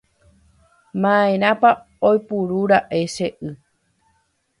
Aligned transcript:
Ma'erãpa 1.01 1.69
oiporúra'e 2.09 3.01
che 3.13 3.27
y. 3.49 3.51